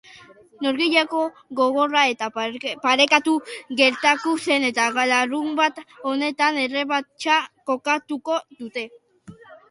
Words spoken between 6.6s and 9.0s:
errebantxa jokatuko dute.